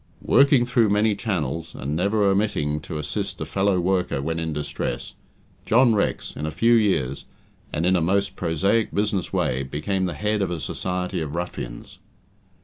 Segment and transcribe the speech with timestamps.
[0.25, 5.13] Working through many channels, and never omitting to assist a fellow worker when in distress,
[5.63, 7.25] John Rex, in a few years,
[7.71, 11.99] and in a most prosaic business way, became the head of a society of ruffians.